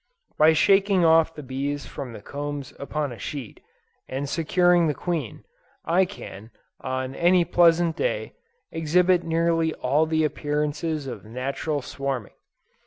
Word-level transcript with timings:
By 0.39 0.53
shaking 0.53 1.05
off 1.05 1.35
the 1.35 1.43
bees 1.43 1.85
from 1.85 2.11
the 2.13 2.23
combs 2.23 2.73
upon 2.79 3.11
a 3.11 3.19
sheet, 3.19 3.59
and 4.09 4.27
securing 4.27 4.87
the 4.87 4.95
queen, 4.95 5.43
I 5.85 6.05
can, 6.05 6.49
on 6.79 7.13
any 7.13 7.45
pleasant 7.45 7.97
day, 7.97 8.33
exhibit 8.71 9.23
nearly 9.23 9.75
all 9.75 10.07
the 10.07 10.23
appearances 10.23 11.05
of 11.05 11.23
natural 11.25 11.83
swarming. 11.83 12.33